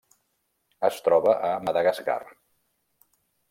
Es 0.89 0.97
troba 1.09 1.35
a 1.51 1.53
Madagascar. 1.67 2.19